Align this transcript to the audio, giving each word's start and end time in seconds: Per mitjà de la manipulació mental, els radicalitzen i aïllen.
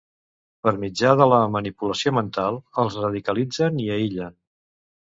Per 0.67 0.71
mitjà 0.83 1.11
de 1.19 1.27
la 1.33 1.37
manipulació 1.57 2.15
mental, 2.21 2.59
els 2.87 2.99
radicalitzen 3.07 3.81
i 3.89 3.91
aïllen. 4.01 4.39